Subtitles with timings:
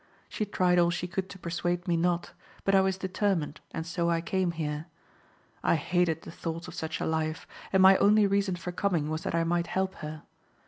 [0.27, 2.31] She tried all she could to persuade me not,
[2.63, 4.87] but I was determined, and so I came here.
[5.63, 9.21] I hated the thoughts of such a life, and my only reason for coming was
[9.21, 10.23] that I might help her.